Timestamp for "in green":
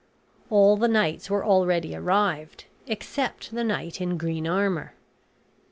4.01-4.47